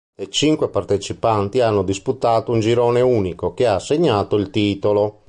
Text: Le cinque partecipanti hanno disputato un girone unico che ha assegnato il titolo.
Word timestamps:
Le 0.15 0.29
cinque 0.31 0.67
partecipanti 0.67 1.59
hanno 1.61 1.83
disputato 1.83 2.51
un 2.51 2.59
girone 2.59 3.01
unico 3.01 3.53
che 3.53 3.67
ha 3.67 3.75
assegnato 3.75 4.35
il 4.35 4.49
titolo. 4.49 5.19